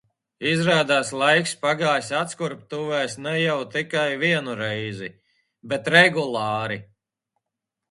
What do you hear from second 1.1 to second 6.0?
laiks pagājis atskurbtuvēs un ne jau tikai vienu reizi, bet